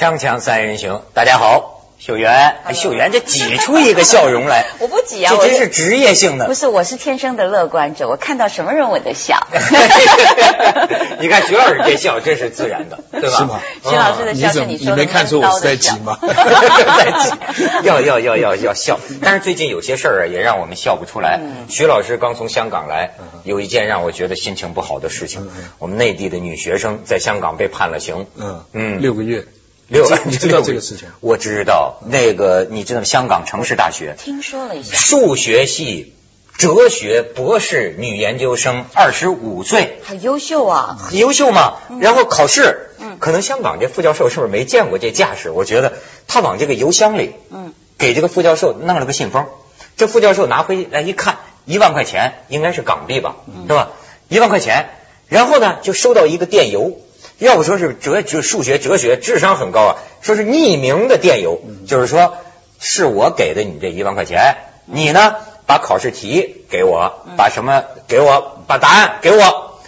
[0.00, 6.46] 锵锵三人行，大家好，秀媛，哎，秀媛这挤出一个笑容来， 我不挤啊，这真是职业性的。
[6.46, 9.46] 不是，我是天生的乐观者，我看到什么人我都笑。
[11.20, 13.36] 你看徐老师这笑，这是自然的，对吧？
[13.36, 13.60] 是吗？
[13.84, 16.16] 徐老师的笑是你说的没看出我是在挤吗？
[16.24, 18.98] 在挤，要要要要要笑。
[19.20, 21.40] 但是最近有些事儿啊，也让我们笑不出来。
[21.68, 23.10] 徐老师刚从香港来，
[23.44, 28.26] 有一件让我觉得心情不好的事情，我们内地的女学生在香港被判了刑。
[28.38, 29.44] 嗯嗯六个月。
[29.90, 31.08] 六，你知道这个事情？
[31.18, 36.14] 我知道，那个你知道香港城市大学听说了一下，数学系
[36.56, 40.96] 哲学博士女研究生，二十五岁，好优秀啊！
[41.00, 41.78] 很优秀嘛。
[42.00, 45.50] 然后考试，嗯可能香港这副教授是不是没见过这架势？
[45.50, 45.94] 我觉得
[46.28, 49.48] 他往这个邮箱里，嗯，给这个副教授弄了个信封，
[49.96, 53.90] 这副教授拿回来一看，一万块钱，应该是港币吧，嗯是吧？
[54.28, 54.90] 一万块钱，
[55.26, 57.00] 然后呢就收到一个电邮。
[57.40, 62.36] 要不说是哲哲数学哲学智商很高啊，说是匿名的电邮，就是说
[62.78, 69.80] 是我给的你这一万块钱，你呢把考试题给我，把什么给我，把答案给我。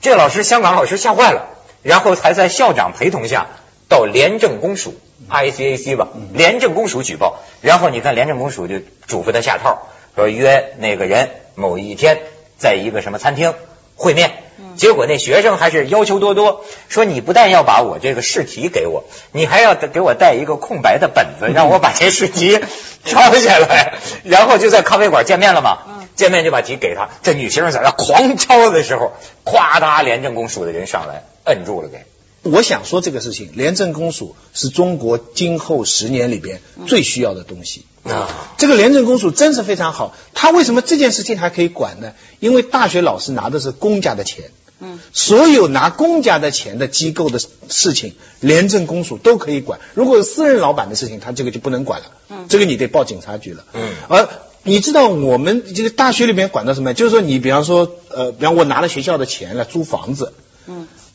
[0.00, 1.46] 这老师香港老师吓坏了，
[1.84, 3.46] 然后才在校长陪同下
[3.88, 4.92] 到廉政公署
[5.30, 12.18] ICAC 吧，廉政公署举报，然后你看廉政公署就嘱咐他下套，说约那个人某一天
[12.58, 13.54] 在一个什么餐厅
[13.94, 14.32] 会面。
[14.76, 22.60] 结果那学生还是要求多多，说你不但要把我这个试题给我，你还要给我带一个空白的本子，让我把这试题
[23.04, 25.78] 抄下来，然后就在咖啡馆见面了嘛。
[26.16, 29.12] 见面就把题给他，这女学生在那狂抄的时候，
[29.44, 32.06] 咵嗒，廉政公署的人上来摁住了给。
[32.50, 37.84] 我想说这个事情，廉政公署是中国今后十年里边最需要的东西。
[38.04, 40.14] 啊，这个廉政公署真是非常好。
[40.32, 42.12] 他为什么这件事情还可以管呢？
[42.38, 44.50] 因为大学老师拿的是公家的钱。
[44.78, 49.80] 嗯，所有拿公家的钱的机构的事情，廉政公署都可以管。
[49.94, 52.06] 如果是私人老板的事情，他这个就不能管了。
[52.28, 53.64] 嗯这个你得报警察局了。
[53.72, 54.28] 嗯而
[54.64, 56.92] 你知道我们这个大学里面管的什么？
[56.92, 60.45] 就是说你比方说，呃，比方我拿了学校的钱来租房子，嗯，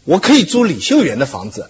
[0.03, 1.69] 我可以租李秀媛的房子，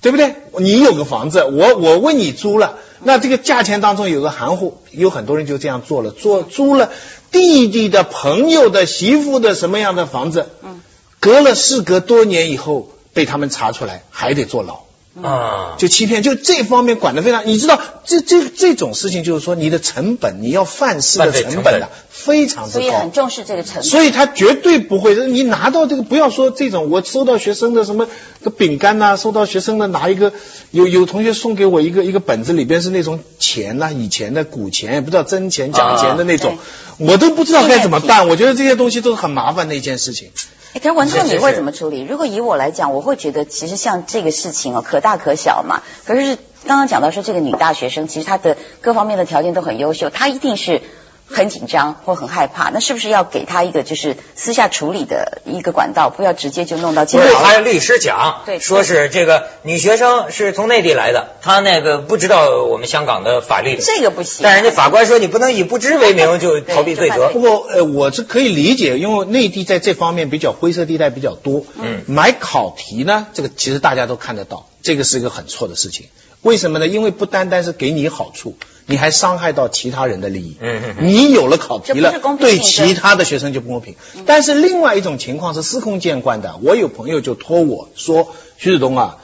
[0.00, 0.34] 对不对？
[0.58, 6.90] 你有个房子，我我为你租了，那这个价钱当中有个含糊，有很多人就这样做了，做租了
[7.30, 10.80] 弟弟的朋友的媳妇的什么样的房子，嗯，
[11.20, 14.80] 隔了事隔多年以后被他们查出来，还得坐牢。
[15.22, 17.44] 啊，就欺骗，就这方面管得非常。
[17.44, 23.10] 你知道，这这这种事情，就是说你的成本，你要犯事的成本成本啊，非常之高所以很。
[23.10, 23.82] 重视这个成本。
[23.82, 28.06] 所以他绝对不会，你拿到这个，不要说这种，我收到学生的什么
[28.44, 30.32] 个饼干呐、收到学生的拿一个，
[30.70, 36.56] 有有同学送给我一个一个本子，里边是那种钱呐、以前的古钱，也不知道真钱假钱的那种，
[36.98, 38.28] 我都不知道该怎么办。
[38.28, 40.30] 我觉得这些东西都是很麻烦的一件事情。
[40.72, 42.02] 哎，可是文涛，你会怎么处理？
[42.08, 45.82] 如果以我来讲，我会觉得其实像这个事情啊，可大可小嘛。
[46.04, 50.82] 可是刚刚讲到说，这个女大学生其实她的各方面的条件都很优秀，她一定是
[51.30, 52.70] 很紧张或很害怕。
[52.70, 57.38] 那是不是要给他一个就是私下处理的一个管道，不要直接就弄到不是，监牢？
[57.38, 64.40] 还有律师讲，对说是这个女学生是从内地来的，她那个不知道我们香港的法律，这个不行。
[64.42, 67.28] 但人家法官说你不能以不知为名就逃避罪责。
[67.28, 71.64] 不过呃，我是可以理解，因为内地在这方面比较灰色地带比较多。
[71.76, 76.06] 嗯买考题呢，这个其实大家都看得到，这个是一个很错的事情。
[76.42, 76.86] 为什么呢？
[76.86, 78.56] 因为不单单是给你好处，
[78.86, 80.56] 你还伤害到其他人的利益。
[80.58, 83.94] 嗯嗯嗯你有了考题了对其他的学生就不公平。
[84.24, 89.18] 但是另外一种情况是司空见惯的，我有朋友就托我说，徐子东啊，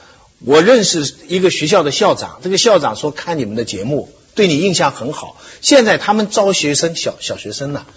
[0.45, 7.87] 我认识一个学校的校长，这个校长说看你们的节目对你印象很好，现在他们招学生小小学生呢、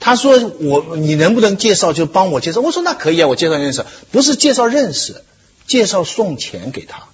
[0.00, 2.60] 他说我你能不能介绍就帮我介绍？
[2.60, 5.22] 我说那可以啊，我介绍认识，不是介绍认识，
[5.68, 7.04] 介绍送钱给他，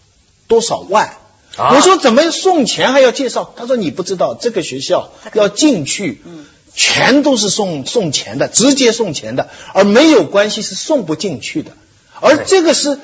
[0.48, 1.12] 多少万？
[1.60, 3.52] 啊我说怎么送钱还要介绍？
[3.56, 6.22] 他说你不知道这个学校要进去，
[6.74, 11.72] 全都是送送钱的，直接送钱的，而没有关系是送不进去的，
[12.20, 12.98] 而这个是。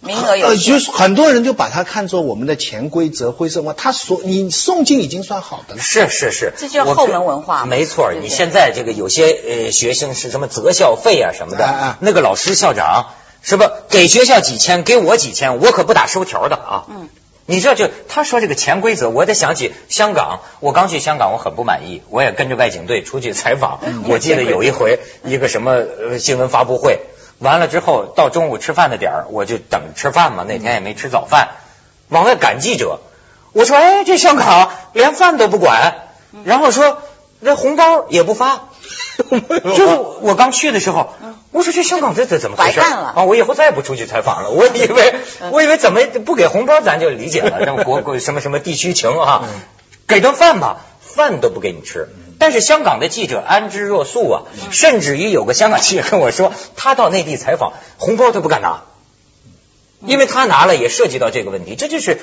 [0.00, 3.76] 名额有呃，就是很多人就把它看作我们的潜规则、灰色文化。
[3.76, 5.82] 他所你送进已经算好的了。
[5.82, 13.06] 是是是，这叫我后门文化没错，对对你现在这个有些呃学生是什么择校费啊什么的，那个老师校长
[13.42, 16.84] 是不给学校几千，给我几千，我可不打收条的啊。
[16.88, 17.08] 嗯。
[17.50, 20.40] 你知道，就他说这个潜规则，我得想起香港。
[20.60, 23.80] 我刚去香港，我很不满意，我也跟着外景队出去采访。
[24.06, 27.00] 我记得有一回，一个什么呃新闻发布会，
[27.38, 30.44] 完了之后到中午吃饭的点儿，我就等吃饭嘛。
[30.46, 31.48] 那天也没吃早饭，
[32.10, 33.00] 往外赶记者。
[33.54, 35.94] 我说，哎，这香港连饭都不管，
[36.44, 36.98] 然后说
[37.42, 38.68] 这红包也不发。
[39.30, 41.14] 就是我刚去的时候，
[41.50, 43.24] 我我说这香港这这怎么回事白干了啊？
[43.24, 44.50] 我以后再也不出去采访了。
[44.50, 45.14] 我以为
[45.50, 49.48] 我以为怎么不给红包咱就理解了， 什么国国什么什么地区情啊，
[50.06, 52.08] 给顿饭吧，饭都不给你吃。
[52.38, 58.84] 但是香港的记者安之若素啊，甚至于有个香港记者跟我说，他到内地采访，红包他不敢拿，
[60.06, 62.20] 因为他拿了也涉及到这个问题，这就是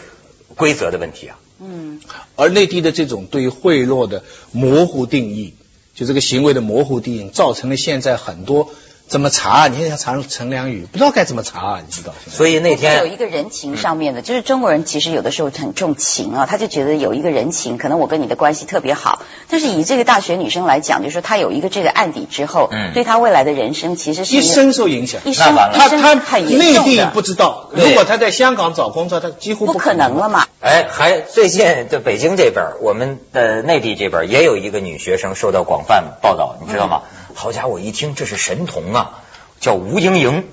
[0.55, 1.37] 规则的问题啊。
[1.59, 1.99] 嗯，
[2.35, 5.55] 而内地的这种对于贿赂的模糊定义，
[5.93, 8.69] 就这个行为的模糊定义，造成了现在很多
[9.07, 9.67] 怎么查啊？
[9.67, 12.13] 你看像查陈良宇，不知道该怎么查啊，你知道？
[12.27, 25.21] 所以那天有一个人情上面的，就是中国人其实有的时候很重情啊，他就觉得有一个人情，可能我跟你的关系特别好，但是以这个大学女生来讲，就是说她有一个这个案底之后，嗯对她未来的人生其实是一生受影响。
[25.23, 30.45] 一生那完了一生他他很严内地不知道，如果她在香港找工作，她几乎不可能了嘛。
[30.61, 37.01] 哎，还最近在北京这边，我们的内地这边也有一个女学生受到广泛报道，你知道吗？
[37.35, 39.23] 好家伙，一听这是神童啊，
[39.59, 40.47] 叫吴莹莹，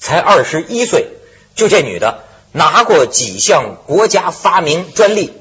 [0.00, 1.06] 才二十一岁，
[1.54, 5.32] 就这女的拿过几项国家发明专利，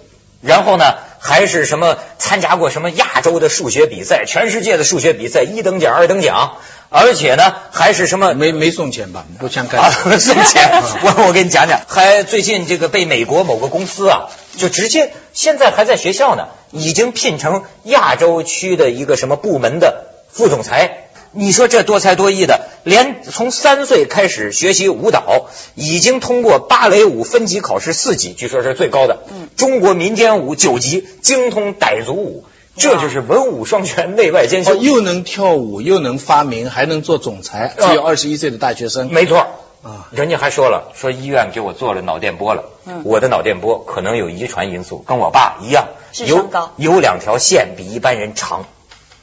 [0.41, 6.57] 然后呢还是什么参加过什么亚洲的数学比赛，全世界的数学比赛一等奖、二等奖，
[6.89, 9.25] 而且呢还是什么没没送钱吧？
[9.39, 10.19] 不像啊，干。
[10.19, 21.07] 送钱，我我给你讲讲，还最近这个被美国某个公司啊，就直接现在还在学校呢，已经聘成亚洲区的一个什么部门的副总裁。
[21.33, 29.19] 你说这多才多艺的，连从三岁开始学习舞蹈，已经通过芭蕾舞分级考试四级，据说是最高的。
[29.31, 32.43] 嗯中国民间舞九级，精通傣族舞，
[32.75, 34.73] 这就是文武双全，内外兼修。
[34.73, 39.09] 哦，又能跳舞，又能发明，还能做总裁，只有二十一岁的大学生。
[39.09, 39.37] 没错
[39.83, 48.65] 啊人家还说了，说医院给我做了脑电波了，嗯我的脑电波可能有遗传因素，跟我爸一样，有智商高有两条线比一般人长，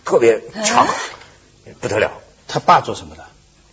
[0.08, 0.94] 特别长，啊
[1.80, 2.10] 不得了。
[2.48, 3.24] 他爸做什么的？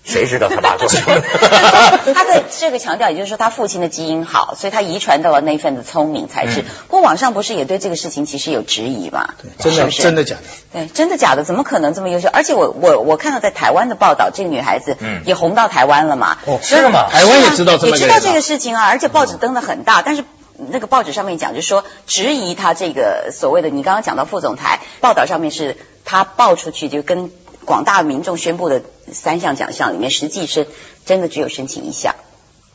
[0.03, 1.21] 谁知道他爸 做什么？
[2.13, 6.59] 他的这个强调，也就是说他父亲的基因好，所以他遗传到了那份的聪明才智。
[6.61, 9.33] 嗯不过网上不是也对这个事情其实有质疑嘛？
[9.59, 10.41] 真的真的假的？
[10.73, 11.45] 对，真的假的？
[11.45, 12.27] 怎么可能这么优秀？
[12.31, 16.37] 而且我我我看到在台湾的报道，这个女孩子嗯也红到台湾了嘛？
[16.45, 20.25] 哦是吗台湾也知道也知道这个事情啊，而且报纸登的很大，但是。
[20.71, 27.29] 那个报纸上面讲，就是说质疑他这个所谓的，你刚刚讲到副总裁，报道上面是他报出去就跟
[27.65, 28.81] 广大民众宣布的
[29.11, 30.67] 三项奖项里面，实际是
[31.05, 32.13] 真的只有申请一项。
[32.13, 32.25] 啊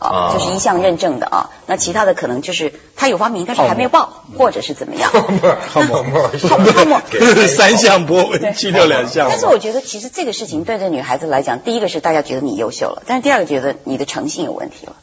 [0.03, 5.11] 啊，就是一项认证的啊，那其他的可能就是他有发明，但是还没有报，或者是怎么样。
[5.13, 9.27] 泡沫泡沫泡沫泡沫三项博文，去掉两项。
[9.29, 14.97] 但是我觉得，其实这个事情对这女孩子来讲，第一个是大家觉得你优秀了，但是第二个觉得你的诚信有问题了，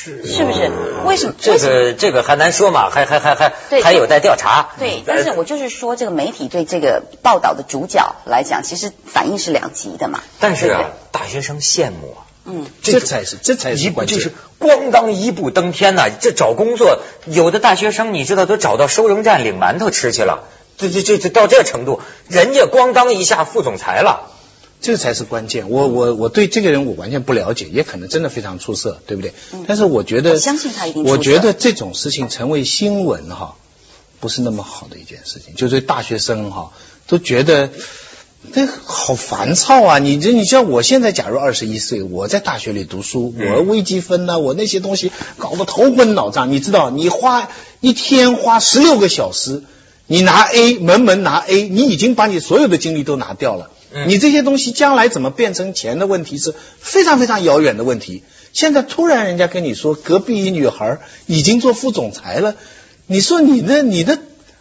[0.00, 0.70] 是是不是？
[1.04, 1.34] 为什么？
[1.40, 3.52] 这个这个还难说嘛，还还还还
[3.82, 4.68] 还有待调查。
[4.78, 10.20] 对，但是我就是说，这个媒体对这个报道的主角来讲，其实反应是两极的嘛。
[10.38, 12.22] 但是啊大学生羡慕啊。
[12.44, 14.16] 嗯，这才是这才是关键。
[14.16, 20.44] 就是咣当一步登天呐、这找工作，有的大学生你知道都找到收容站领馒头吃去了，
[20.78, 24.30] 这这这这到这程度，人家咣当一下副总裁了。
[24.80, 25.70] 这才是关键。
[25.70, 29.32] 我我我对这个人我完全不了解，也可能真的非常出色，对不对？
[29.52, 33.56] 嗯但是我觉得，我相信他一定出色我觉得这种事情成为新闻哈，
[34.20, 35.54] 不是那么好的一件事情。
[35.54, 36.72] 就是大学生哈
[37.06, 37.70] 都觉得。
[38.54, 39.98] 这好烦躁啊！
[39.98, 46.52] 你这，你像我现在，假如二十一岁，我在大学里读书，嗯我微积分呐、我那些东西搞得头昏脑胀。
[46.52, 49.64] 你知道，你花一天花十六个小时，
[50.06, 53.72] 你拿 A，门门拿 A，你已经把你所有的精力都拿掉了。
[53.92, 58.22] 嗯你这些东西将来怎么变成钱的问题是非常非常遥远的问题。
[58.52, 62.54] 现在突然人家跟你说，隔壁一女孩已经做副总裁了，
[63.06, 64.18] 你说你那你的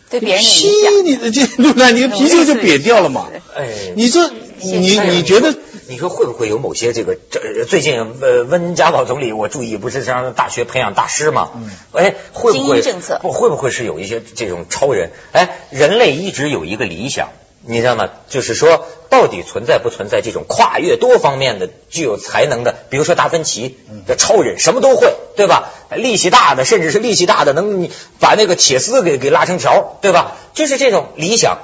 [0.09, 1.91] 对别人的皮影响，你的这对不对？
[1.93, 3.27] 你的皮就就瘪掉了嘛。
[3.55, 4.29] 哎，你说
[4.61, 5.55] 你你觉得
[5.87, 11.51] 你说会不会有某些这个这最近呃温家宝总理我注意不是让大学培养大师吗？
[11.55, 15.11] 嗯哎，会不精会政策不会不会是有一些这种超人？
[15.31, 17.29] 哎，人类一直有一个理想。
[17.69, 18.09] 你知道吗？
[18.29, 22.75] 就是说，到底存在不存在这种跨越多方面的、具有才能的？
[22.89, 25.69] 比如说达芬奇，的超人什么都会，对吧？
[25.95, 30.35] 力气大的，甚至是力气大的，能你把那个铁丝给给拉成条，对吧？
[30.53, 31.59] 就是这种理想。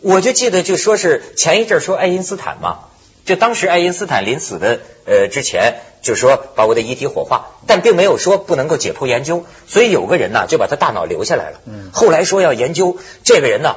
[0.00, 2.80] 我就记得就说是前一阵说爱因斯坦嘛，
[3.24, 11.60] 就当时爱因斯坦临死的呃之前，就说把我的遗体火化，但并没有说不能够解剖研究，所以有个人呢就把他大脑留下来了。
[11.92, 13.76] 后来说要研究这个人呢。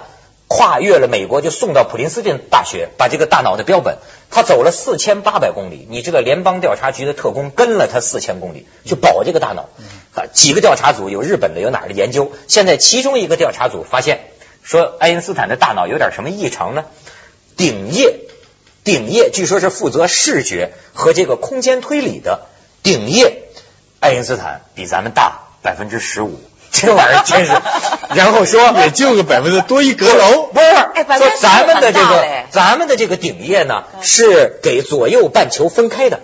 [0.55, 3.97] 跨越了美国，就送到普林斯顿大学，把这个大脑的标本，
[4.31, 5.85] 他走了四千八百公里。
[5.89, 9.67] 你这个联邦调查局的特工跟了他四千公里，去保这个大脑。
[10.13, 12.31] 啊，几个调查组有日本的，有哪儿的研究。
[12.47, 14.29] 现在其中一个调查组发现，
[14.63, 16.85] 说爱因斯坦的大脑有点什么异常呢？
[17.57, 18.21] 顶叶
[18.85, 22.47] 顶叶据说是负责视觉和这个空间推理的
[22.81, 23.43] 顶叶，
[23.99, 26.39] 爱因斯坦比咱们大百分之十五。
[26.75, 27.53] 这玩意儿真是，
[28.15, 30.67] 然后说 也就个百分之多一阁楼，不是，
[31.17, 36.19] 说咱们的这个哎咱们的这个顶叶呢是给左右半球分开的，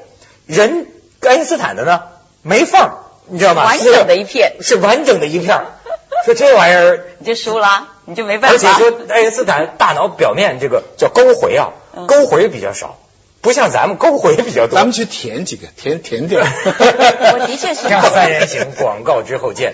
[0.45, 0.87] 人
[1.21, 2.01] 爱因斯坦的呢
[2.41, 2.91] 没缝儿，
[3.27, 3.63] 你知道吗？
[3.65, 5.61] 完整的一片是完整的一片。
[6.25, 8.77] 说这玩意儿， 你就输了，你就没办法而且法。
[8.77, 12.99] 说爱因斯坦大脑表面这个叫沟回啊，嗯沟回比较少，
[13.41, 14.75] 不像咱们沟回比较多。
[14.75, 16.41] 咱们去填几个，填填掉。
[16.41, 19.73] 我的确是让三人行，广告之后见。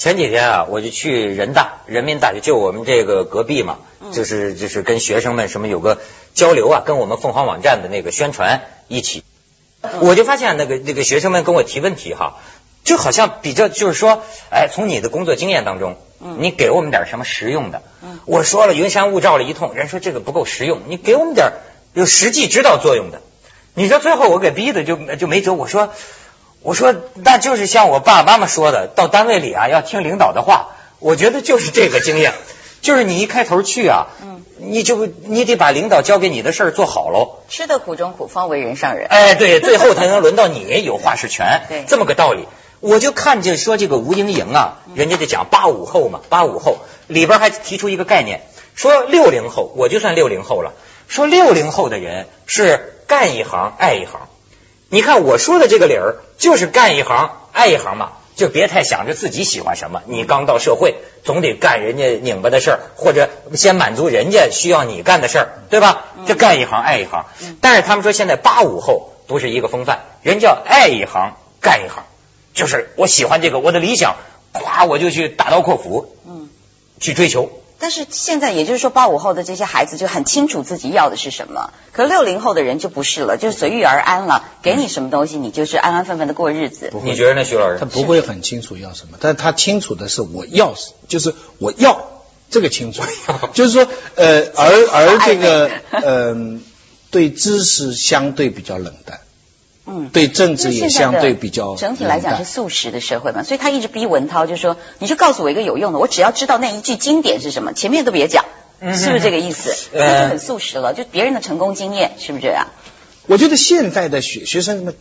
[0.00, 3.80] 前几天啊，我就去人大人民大学，就我们这个隔壁嘛，
[4.12, 5.98] 就是就是跟学生们什么有个
[6.32, 9.22] 交流啊，跟我们凤凰网站的那个宣传一起，
[10.00, 12.38] 我就发现那个那个学生们跟我提问题哈，
[12.82, 15.98] 就好像比较就是说，哎，从你的工作经验当中，
[16.38, 17.82] 你给我们点什么实用的？
[18.24, 21.52] 我说了云山雾罩了一通，人说这个不够实用，你给我们点
[21.92, 23.20] 有实际指导作用的。
[23.74, 25.92] 你知道最后我给逼的就就没辙，我说
[26.62, 32.34] 我说那就是像我爸爸妈妈说的，到单位里啊要听领导的话，我觉得就是这个经验，
[32.82, 34.08] 就是你一开头去啊，
[34.58, 37.38] 你就你得把领导交给你的事儿做好喽。
[37.48, 39.06] 吃得苦中苦，方为人上人。
[39.08, 42.46] 哎，对，最后才能轮到你有话事权， 对这么个道理。
[42.80, 48.42] 我就看见说这个吴英莹啊，人家就讲八五后嘛，八五后里边还提出一个概念，
[48.74, 50.72] 说六零后，我就算六零后了，
[51.08, 54.28] 说六零后的人是干一行爱一行。
[54.92, 60.02] 你看我说的这个理儿，就是干一行爱一行嘛，就别太想着自己喜欢什么。
[60.06, 66.06] 你刚到社会，总得干人家拧巴的事儿，或者先满足人家需要你干的事儿，对吧？
[66.26, 67.24] 这干一行爱一行。
[67.60, 72.02] 但是他们说现在八五后不是一个风范，人叫爱一行干一行，
[72.52, 74.16] 就是我喜欢这个，我的理想，
[74.52, 76.48] 咵我就去大刀阔斧，嗯，
[76.98, 77.59] 去追求。
[77.80, 86.92] 但是现在也就是说，八五后的这些孩子就很清楚自己要的是什么，可六零后的人就不是了，就是随遇而安了，给你什么东西，你就是安安分分的过日子。
[87.02, 87.78] 你觉得呢，徐老师？
[87.80, 87.86] 他？
[87.86, 90.74] 不会很清楚要什么，但他清楚的是我要，
[91.08, 93.02] 就是我要这个清楚，
[93.54, 96.62] 就是说，呃，而而这个，嗯、
[97.10, 99.20] 对知识相对比较冷淡，
[99.86, 108.44] 嗯，对政治也相对比较整体来讲是素食的社会嘛，所以他一直逼文涛就说，你就告诉我一个有用的，我只要知道那一句经典是什么，前面都别讲，
[108.80, 109.74] 嗯是不是这个意思？
[109.92, 112.68] 呃那就很素食了，就别人的成功经验，是不是这样？
[113.26, 114.94] 我觉得现在的学学生们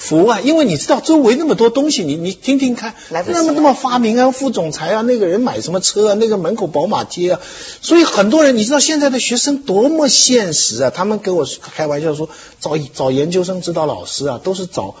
[0.00, 7.40] 服啊，因为你知道周围那么多东西，你你听听看，那么那么发明啊，副总裁啊，那个人买什么车啊，那个门口宝马街啊，
[7.82, 12.30] 所以很多人你知道现在的学生多么现实啊，他们跟我开玩笑说，
[12.60, 14.94] 找找研究生指导老师啊，都是找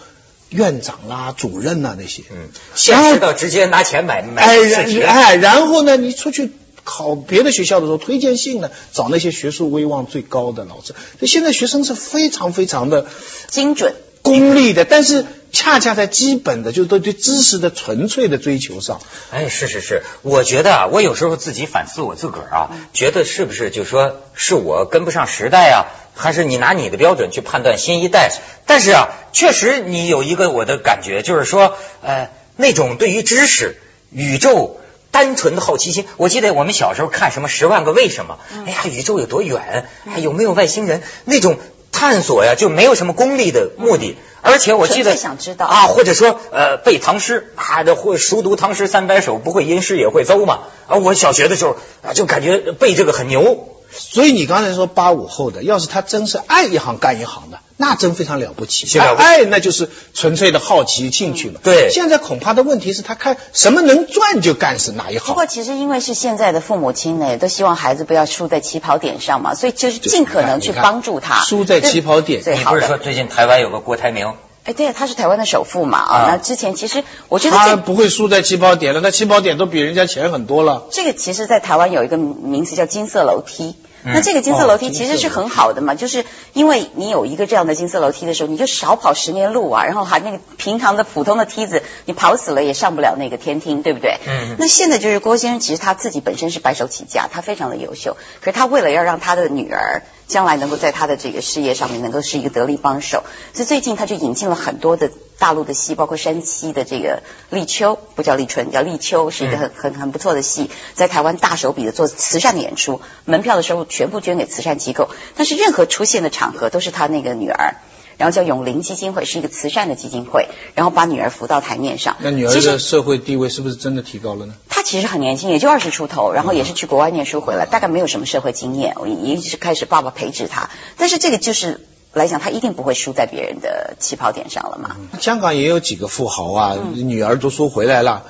[0.50, 6.52] 院长啦、主任呐、那些，嗯，现实到直接拿钱买买哎，试题然哎，然后呢，你出去
[6.84, 10.88] 考别的学校的时候，推荐信呢，找那些学术威望最高的老师。
[10.88, 13.06] 所以现在学生是非常非常的
[13.48, 13.94] 精准。
[14.22, 19.00] 功利的，但是恰恰在基本的，就是对对知识的纯粹的追求上，
[19.30, 28.30] 哎，是是是，我觉得啊，我有时候自己反思我自个儿啊，觉得是不是就说是我跟不上时代啊，还是你拿你的标准去判断新一代？
[28.66, 33.76] 但是啊，确实你有一个我的感觉，就是说，呃，那种对于知识、
[34.10, 34.76] 宇宙。
[35.12, 39.88] 单纯的好奇心，我记得我们小时候看什么《十万个为什么》，哎呀，宇宙有多远？
[40.06, 41.02] 哎，有没有外星人？
[41.24, 41.58] 那种
[41.92, 44.16] 探索呀，就没有什么功利的目的。
[44.42, 50.60] 而且我记得想知道啊，或者说呃背唐诗啊，这或熟读唐诗三百首，不会吟诗也会邹嘛。
[50.88, 53.68] 啊，我小学的时候啊，就感觉背这个很牛。
[53.92, 58.86] 所以你刚才说八五后的，要是他真是爱一行干一行的，那真非常了不起。
[58.86, 61.60] 是了不起他爱那就是纯粹的好奇兴趣嘛。
[61.64, 65.46] 对现在恐怕的问题是他看什么能赚就干是哪一行不过。
[65.46, 71.40] 其实因为是现在的父母亲呢，都希望孩子不要输在起跑点上嘛，所以就是尽可能去帮助他。
[71.40, 72.98] 输在起跑点你不是说。
[72.98, 74.30] 最近台湾有个郭台铭？
[74.64, 76.14] 哎，对，他是台湾的首富嘛啊。
[76.16, 80.86] 啊那之前其实我觉得他不会输在起跑点了，那起跑点都比人家钱很多了。
[80.90, 83.74] 这个其实，在台湾有一个名词叫金色楼梯。
[84.04, 84.12] 嗯。
[84.14, 94.18] 那这个金色楼梯哦其实是很好的嘛，就是因为你有一个这样的金色楼梯的时候，你就少跑十年路啊，然后还那个平常的普通的梯子，你跑死了也上不了那个天厅，对不对？
[94.26, 94.56] 嗯。
[94.58, 117.74] 那现在就是郭先生，其实他自己本身是白手起家，他非常的优秀，可是他为了要让他的女儿将来能够在他的这个事业上面能够是一个得力帮手，所以最近他就引进了很多的大陆的戏，包括山西的这个立秋，不叫立春，叫立秋，是一个很很很不错的戏，在台湾大手笔的做慈善的演出，门票的收入全部捐给慈善机构，但是任何出现的场合都是他那个女儿。
[118.20, 122.18] 然后叫永龄基金会，是一个慈善的基金会，然后把女儿扶到台面上。
[122.20, 124.52] 那女儿的社会地位是不是真的提高了呢？
[124.68, 131.80] 她其实很年轻，也就二十出头，然后也是去国外念书回来，大概没有什么社会经验，我一直开始爸爸培植她，但是这个就是
[132.12, 134.96] 来讲，他一定不会输在别人的起跑点上了嘛。
[135.18, 138.26] 香港也有几个富豪啊，嗯女儿读书回来了，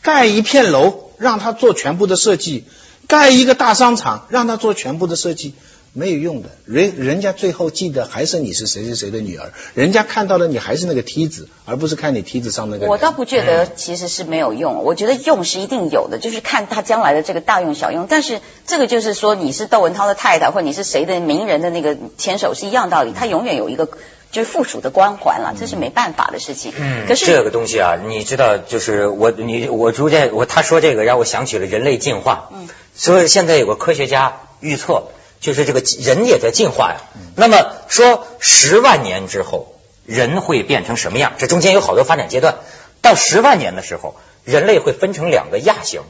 [0.00, 2.64] 盖一片楼让他做全部的设计，
[3.06, 5.52] 盖一个大商场让他做全部的设计。
[5.92, 12.86] 没有用的，人人家最后记得还是你是谁谁谁的女儿，人家看到了你还是那个梯子，而不是看你梯子上那个。
[12.86, 18.06] 我倒不觉得其实是没有用，我觉得用是一定有的，就是看他将来的这个大用小用。
[18.08, 23.88] 但是这个就是说你是窦文涛的太太，或者你是谁的名人的那个牵手是一样道理，他永远有一个
[24.30, 26.72] 就是附属的光环了，这是没办法的事情。
[26.78, 32.50] 嗯，可是这个东西啊，你知道，就是我你我逐渐我他说这个让我想起了人类进化。
[32.52, 35.04] 嗯，所以现在有个科学家预测，
[35.40, 37.00] 就是这个人也在进化呀。
[37.36, 41.34] 那么说十万年之后人会变成什么样？
[41.38, 42.58] 这中间有好多发展阶段。
[43.00, 46.02] 到十万年的时候，人类会分成两个亚型，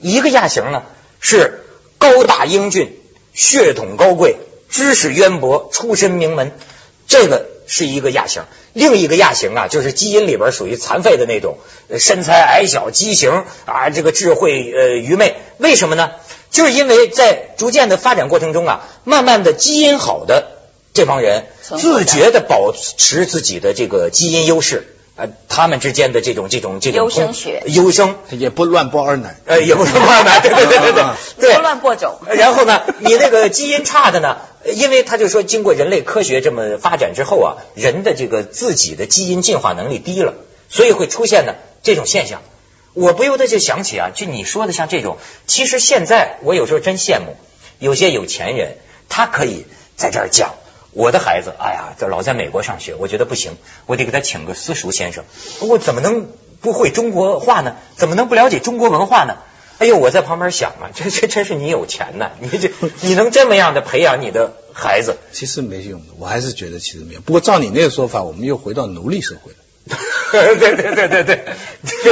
[0.00, 0.82] 一个亚型呢
[1.20, 1.64] 是
[1.98, 2.98] 高大英俊、
[3.32, 4.36] 血统高贵、
[4.68, 6.52] 知识渊博、出身名门，
[7.06, 8.42] 这个是一个亚型。
[8.72, 11.58] 另一个亚型啊，就是基因里边属于残废的那种，
[11.88, 15.36] 呃身材矮小、畸形啊，这个智慧呃愚昧。
[15.58, 16.10] 为什么呢？
[16.50, 20.46] 就是因为在逐渐的发展过程中啊，慢慢的基因好的
[20.94, 24.92] 这帮人自觉的保持自己的这个基因优势。
[25.18, 29.34] 呃，他们之间的这种这种这种优生学优生，也不乱播二奶。
[29.46, 31.04] 呃，也不是乱买， 对对对对对
[31.40, 40.34] 对，不乱播种然后呢，你那个基因差的呢，呃因为他就说，经过人类科学这么发展之后啊，人的这个自己的基因进化能力低了，
[40.68, 42.42] 所以会出现呢这种现象。
[42.96, 47.36] 我不由得就想起啊，就你说的像这种，其实现在我有时候真羡慕
[47.78, 48.78] 有些有钱人，
[49.10, 50.54] 他可以在这儿讲。
[50.92, 55.24] 我的孩子，哎呀，这老在美国上学，我觉得不行，我得给他请个私塾先生。
[55.60, 56.26] 我怎么能
[56.62, 57.76] 不会中国话呢？
[57.96, 59.36] 怎么能不了解中国文化呢？
[59.76, 62.30] 哎呦，我在旁边想啊，这这真是你有钱呐！
[62.40, 62.70] 你这
[63.02, 65.18] 你能这么样的培养你的孩子？
[65.32, 67.20] 其实没用的，我还是觉得其实没有。
[67.20, 69.58] 不过照你那个说法，我们又回到奴隶社会了。
[70.32, 71.44] 对对对对对，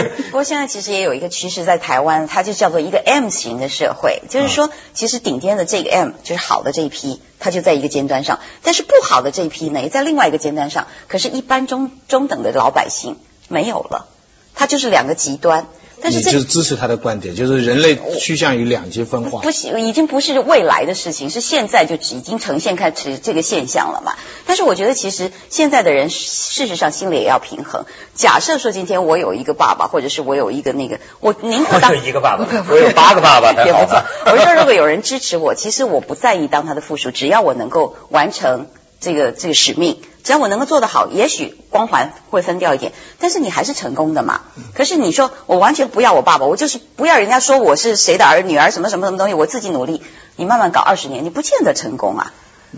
[0.30, 10.86] 不过现在其实也有一个趋势在台湾，它就叫做一个 M 型的社会，就是说，其实顶尖的这个 M 就是好的这一批，它就在一个尖端上，但是不好的这一批呢，也在另外一个尖端上。
[11.08, 13.16] 可是，一般中中等的老百姓
[13.48, 14.06] 没有了，
[14.54, 15.66] 它就是两个极端。
[16.04, 19.40] 但是你这就是支持他的观点，就是人类趋向于两极分化。
[19.40, 24.12] 不是，已经不是未来的事情，是现在就已经呈现开始这个现象了嘛。
[24.44, 27.86] 但是我觉得，其实现在的人事实上心里也要平衡。
[28.14, 33.78] 假设说今天我有一个爸爸，或者是我有一个那个，我宁可当我有一个爸爸我有八个爸爸还也不。
[33.78, 38.66] 我说，如果有人支持我，其实我不在意当他的附属，只要我能够完成
[39.04, 44.40] 这个这个使命，只要我能够做得好，也许光环会分掉一点，但是你还是成功的嘛。
[44.74, 50.02] 可是你说我完全不要我爸爸，我就是不要人家说我是谁的儿女儿什么什么什么东西，我自己努力，
[50.36, 52.32] 你慢慢搞二十年，你不见得成功啊，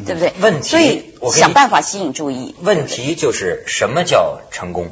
[0.05, 0.35] 对不对？
[0.41, 2.57] 问题所以想办法吸引注意。
[2.61, 4.91] 问题就是什么叫成功？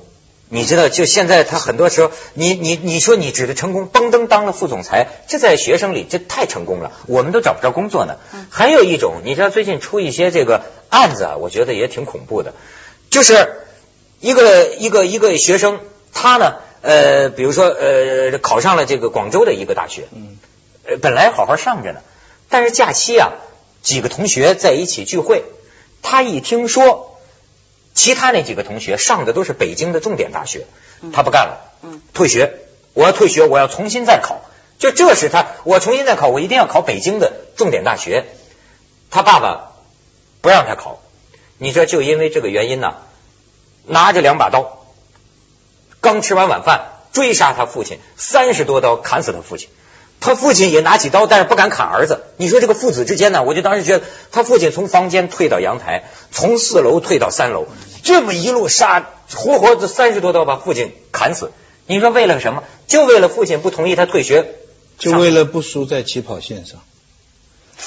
[0.54, 8.18] 你知道，就现在他很多时候，你你你说你指的成功，嘣噔当了副总裁，这在学生里这太成功了，我们都找不着工作呢。
[8.50, 12.54] 还有一种，你知道最近出一些这个案子啊，我觉得也挺恐怖的，
[13.10, 13.34] 就是
[14.20, 15.80] 一个一个一个学生，
[16.12, 20.38] 他呢，呃，比如说呃，考上了这个广州的一个大学，嗯，
[20.86, 21.98] 呃，本来好好上着呢，
[22.48, 23.32] 但是假期啊，
[23.82, 25.42] 几个同学在一起聚会，
[26.00, 27.13] 他一听说
[27.94, 30.66] 其他那几个同学上的都是北京的重点大学，
[31.12, 32.52] 他不干了，嗯，退学，
[32.92, 34.40] 我要退学，我要重新再考，
[34.78, 38.24] 就这是他，我重新再考，我一定要考北京的重点大学。
[39.10, 39.72] 他爸爸
[40.40, 41.00] 不让他考，
[41.58, 42.96] 你说就因为这个原因呢，
[43.86, 44.84] 拿着两把刀，
[46.00, 49.68] 刚吃完晚饭追杀他父亲，三十多刀砍死他父亲。
[50.24, 52.22] 他父亲也拿起刀，但是不敢砍儿子。
[52.38, 53.42] 你说这个父子之间呢？
[53.42, 57.66] 我就当时觉得，他父亲从房间退到阳台，从四楼退到三楼，
[58.02, 61.52] 这么一路杀，活活的三十多刀把父亲砍死。
[61.86, 62.62] 你说为了什么？
[62.86, 64.54] 就为了父亲不同意他退学，
[64.98, 66.80] 就为了不输在起跑线上。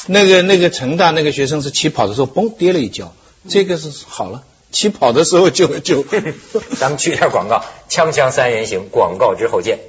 [0.05, 3.15] 那个那个成大那个学生是起跑的时候嘣跌了一跤，
[3.49, 6.05] 这个是好了，起跑的时候就就。
[6.77, 9.79] 咱们去一下广告，锵锵三人行，广告之后见。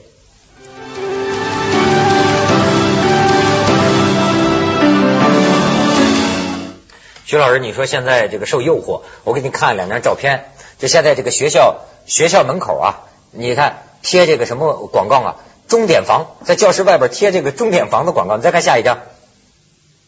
[7.28, 10.50] 徐老师，你说现在这个受诱惑，我给你看两张照片。
[10.78, 15.36] 就现在这个学校学校门口啊，你看贴这个什么广告啊？
[15.68, 18.38] 钟点房，在教室外边贴这个钟点房的广告。
[18.38, 19.00] 你再看下一张，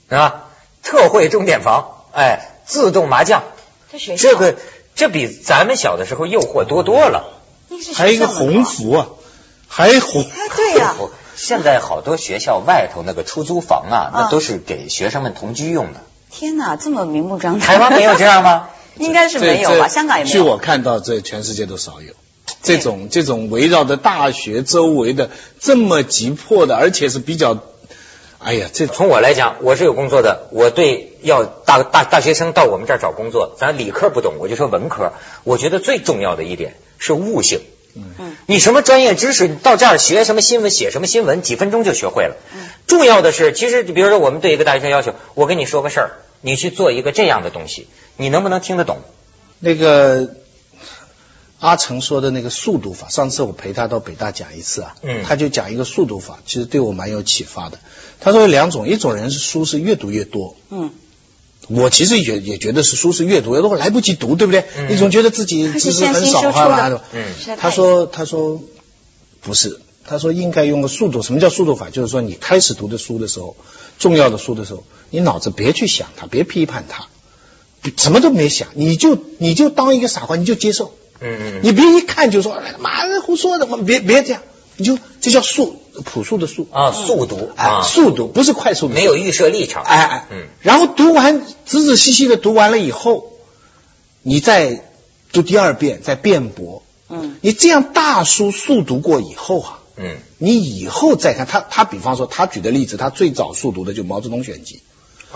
[0.09, 0.49] 是吧？
[0.83, 3.43] 特惠钟点房，哎，自动麻将，
[3.93, 4.57] 这学校这个
[4.95, 7.35] 这比咱们小的时候诱惑多多了。
[7.97, 9.09] 还有一个鸿福啊，
[9.69, 10.25] 还鸿。
[10.57, 10.95] 对呀。
[11.37, 16.01] 现在好多学校外头那个出租房啊，那都是给学生们同居用的。
[16.31, 17.67] 天哪，这么明目张胆！
[17.67, 18.69] 台湾没有这样吗？
[18.99, 20.37] 应该是没有吧，香港也没有。
[20.37, 22.13] 据我看到，这全世界都少有。
[22.63, 27.59] 这种这种围绕着大学周围的这么急迫的，而且是比较，
[28.39, 35.13] 哎呀，这从我来讲，我是有工作的，我对要大大大学生到我们这儿找工作，咱理科不懂，我就说文科。
[35.45, 37.61] 我觉得最重要的一点是悟性。
[37.95, 42.37] 嗯，你什么专业知识，你到这儿学什么新闻，写什么新闻，几分钟就学会了。
[42.55, 48.99] 嗯，重要的是，其实比如说我们对一个大学生要求，我跟你说个事儿，你去做一个这样的东西，你能不能听得懂？
[49.59, 50.37] 那个
[51.59, 57.79] 阿成说的那个速读法，上次我陪他到北大讲一次啊，嗯，他就讲一个速读法，其实对我蛮有启发的。
[58.21, 60.91] 他说有两种，一种人是书是越读越多，嗯。
[61.71, 64.65] 我其实也也觉得是书是阅读，有时候来不及读，对不对？
[64.89, 67.01] 你总觉得自己知识很少哈。
[67.13, 68.61] 嗯，他说他说
[69.41, 71.23] 不是，他说应该用个速度。
[71.23, 71.89] 什么叫速度法？
[71.91, 73.57] 就是说你开始读的书的时候，
[74.01, 77.07] 重要的书的时候，你脑子别去想它，别批判它，
[77.97, 80.93] 什么都没想，你就你就当一个傻瓜，你就接受。
[81.21, 81.61] 嗯嗯。
[81.63, 84.43] 你别一看就说妈的胡说的，别别这样，
[84.77, 85.81] 你就这叫速。
[86.03, 86.67] 朴素的素。
[86.71, 93.33] 啊，速读啊，速读不是快速，没有预设立场，哎哎，嗯，然后读完仔仔细细的读完了以后，
[94.23, 94.85] 你再
[95.33, 104.81] 读第二遍，再辩驳，嗯，你这样大书速读过以后啊，嗯，你以后再看他，他比方说他举的例子，他最早速读的就《毛泽东选集》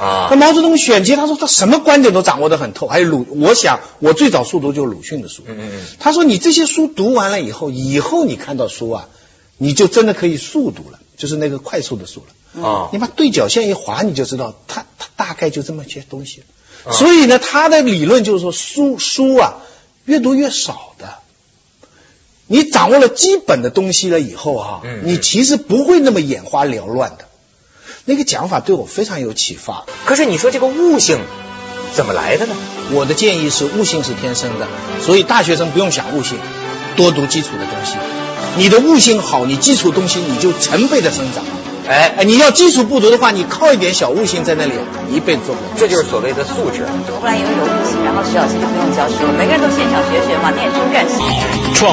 [0.01, 9.09] 啊，那《毛泽东选集》他说他什么观点都掌握的很透，还有鲁，我想我最早速读就是鲁迅的书，嗯嗯嗯，他说你这些书读完了以后，以后你看到书啊。
[9.59, 12.89] 你就真的可以速读了，就是那个快速的速了啊！
[12.93, 16.43] 你把对角线一划，你就知道它它大概就这么些东西。
[16.91, 19.55] 所以呢，他的理论就是说，书书啊，
[20.05, 21.15] 越读越少的。
[22.47, 27.25] 你掌握了基本的东西了以后哈，你其实不会那么眼花缭乱的。
[28.05, 29.87] 那个讲法对我非常有启发。
[30.05, 31.21] 可是你说这个悟性
[31.95, 32.55] 怎么来的呢？
[32.93, 34.69] 我的建议是，悟性是天生的，
[35.01, 36.39] 所以大学生不用想悟性，
[36.97, 37.97] 多读基础的东西。
[38.57, 41.45] 你的悟性好，你基础东西你就成倍的生长。
[41.87, 44.73] 哎哎，你要基础不足的话，你靠一点小悟性在那里，
[45.13, 45.69] 一辈子做不了。
[45.77, 46.87] 这就是所谓的素质。
[47.21, 51.29] 突然有一种悟性，然后徐老师就不用教书，每个人都现场学学嘛，念书干什么？
[51.75, 51.93] 创。